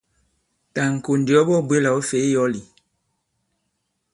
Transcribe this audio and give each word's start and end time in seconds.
Tà 0.73 0.81
ì-ŋ̀kò 0.87 1.11
ndì 1.19 1.31
ɔ 1.39 1.41
baa-bwě 1.47 1.77
là 1.85 1.89
ɔ̌ 1.97 2.01
fè 2.09 2.17
i 2.27 2.31
yɔ̌l 2.33 2.53
ì? 2.61 2.61